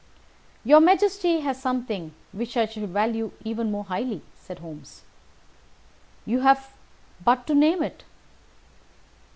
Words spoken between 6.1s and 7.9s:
"You have but to name